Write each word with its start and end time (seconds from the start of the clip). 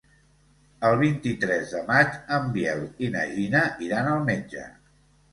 El 0.87 0.95
vint-i-tres 1.01 1.73
de 1.73 1.81
maig 1.89 2.15
en 2.37 2.47
Biel 2.55 2.81
i 3.07 3.11
na 3.17 3.25
Gina 3.35 3.61
iran 3.89 4.09
al 4.15 4.25
metge. 4.31 4.65